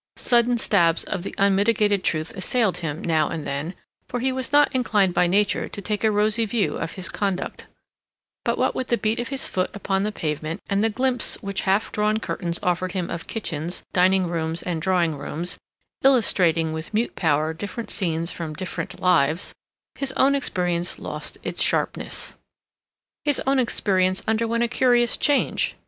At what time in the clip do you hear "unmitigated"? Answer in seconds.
1.37-2.03